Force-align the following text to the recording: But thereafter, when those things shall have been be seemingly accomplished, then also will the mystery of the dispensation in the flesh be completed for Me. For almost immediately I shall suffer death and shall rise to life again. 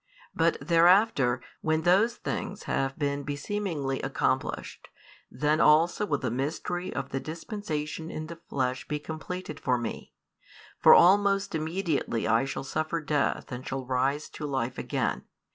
But 0.33 0.57
thereafter, 0.67 1.43
when 1.61 1.83
those 1.83 2.15
things 2.15 2.63
shall 2.65 2.73
have 2.75 2.97
been 2.97 3.21
be 3.21 3.35
seemingly 3.35 4.01
accomplished, 4.01 4.89
then 5.29 5.59
also 5.61 6.07
will 6.07 6.17
the 6.17 6.31
mystery 6.31 6.91
of 6.91 7.09
the 7.09 7.19
dispensation 7.19 8.09
in 8.09 8.25
the 8.25 8.37
flesh 8.49 8.87
be 8.87 8.97
completed 8.97 9.59
for 9.59 9.77
Me. 9.77 10.11
For 10.79 10.95
almost 10.95 11.53
immediately 11.53 12.27
I 12.27 12.45
shall 12.45 12.63
suffer 12.63 12.99
death 12.99 13.51
and 13.51 13.63
shall 13.67 13.85
rise 13.85 14.27
to 14.29 14.47
life 14.47 14.79
again. 14.79 15.25